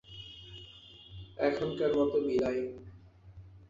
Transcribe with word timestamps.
এখনকার 1.39 1.91
মতো 1.99 2.17
বিদায়। 2.25 2.61